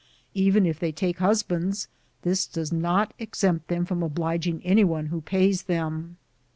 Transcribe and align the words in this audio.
Even 0.33 0.65
if 0.65 0.79
they 0.79 0.91
take 0.91 1.19
husbands, 1.19 1.87
this 2.23 2.47
does 2.47 2.71
not 2.73 3.13
exempt 3.19 3.67
them 3.67 3.85
from 3.85 4.01
obliging 4.01 4.59
anyone 4.65 5.05
who 5.13 5.21
pays 5.21 5.61
them. 5.61 6.17